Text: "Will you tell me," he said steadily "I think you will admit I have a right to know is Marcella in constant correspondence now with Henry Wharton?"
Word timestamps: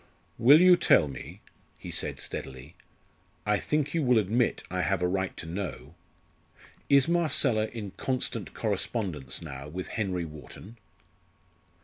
"Will 0.39 0.59
you 0.61 0.77
tell 0.77 1.07
me," 1.07 1.41
he 1.77 1.91
said 1.91 2.19
steadily 2.19 2.73
"I 3.45 3.59
think 3.59 3.93
you 3.93 4.01
will 4.01 4.17
admit 4.17 4.63
I 4.71 4.81
have 4.81 5.03
a 5.03 5.07
right 5.07 5.37
to 5.37 5.45
know 5.45 5.93
is 6.89 7.07
Marcella 7.07 7.67
in 7.67 7.91
constant 7.97 8.55
correspondence 8.55 9.43
now 9.43 9.67
with 9.67 9.89
Henry 9.89 10.25
Wharton?" 10.25 10.77